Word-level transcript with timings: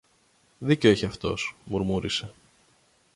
Δίκιο 0.59 0.89
έχει 0.89 1.05
αυτός, 1.05 1.55
μουρμούρισε. 1.65 2.33